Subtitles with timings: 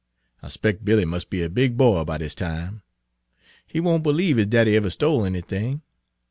[0.41, 2.81] I 'spec' Billy must be a big boy by dis time.
[3.67, 5.83] He won' b'lieve his daddy ever stole anything.